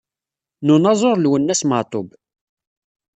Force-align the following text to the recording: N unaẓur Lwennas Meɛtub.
N 0.65 0.67
unaẓur 0.73 1.17
Lwennas 1.19 1.61
Meɛtub. 1.69 2.07